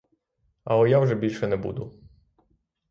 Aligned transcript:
Але 0.63 0.89
я 0.89 0.99
вже 0.99 1.15
більше 1.15 1.47
не 1.47 1.55
буду. 1.57 1.99